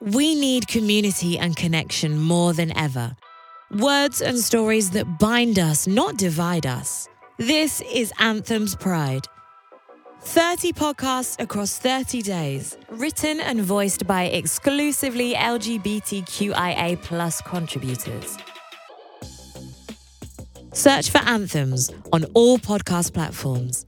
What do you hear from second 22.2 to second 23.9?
all podcast platforms.